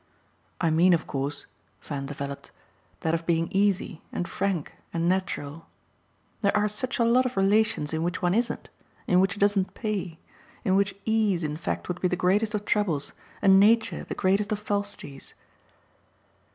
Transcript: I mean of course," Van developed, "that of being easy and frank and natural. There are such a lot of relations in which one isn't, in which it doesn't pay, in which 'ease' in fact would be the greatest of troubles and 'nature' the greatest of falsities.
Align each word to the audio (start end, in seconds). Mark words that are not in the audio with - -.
I 0.59 0.71
mean 0.71 0.93
of 0.95 1.05
course," 1.05 1.45
Van 1.83 2.07
developed, 2.07 2.49
"that 3.01 3.13
of 3.13 3.27
being 3.27 3.47
easy 3.51 4.01
and 4.11 4.27
frank 4.27 4.73
and 4.91 5.07
natural. 5.07 5.67
There 6.41 6.57
are 6.57 6.67
such 6.67 6.97
a 6.97 7.05
lot 7.05 7.27
of 7.27 7.37
relations 7.37 7.93
in 7.93 8.01
which 8.01 8.19
one 8.19 8.33
isn't, 8.33 8.71
in 9.05 9.19
which 9.19 9.35
it 9.37 9.41
doesn't 9.41 9.75
pay, 9.75 10.17
in 10.65 10.75
which 10.75 10.95
'ease' 11.05 11.43
in 11.43 11.55
fact 11.55 11.87
would 11.87 12.01
be 12.01 12.07
the 12.07 12.15
greatest 12.15 12.55
of 12.55 12.65
troubles 12.65 13.13
and 13.43 13.59
'nature' 13.59 14.03
the 14.03 14.15
greatest 14.15 14.51
of 14.51 14.57
falsities. 14.57 15.35